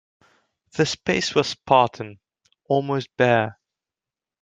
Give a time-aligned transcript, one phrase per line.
[0.75, 2.19] The space was spartan,
[2.67, 3.59] almost bare.